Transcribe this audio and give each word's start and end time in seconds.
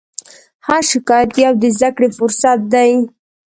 هر 0.67 0.81
شکایت 0.91 1.31
یو 1.45 1.53
د 1.63 1.65
زدهکړې 1.75 2.09
فرصت 2.17 2.59
دی. 2.73 2.91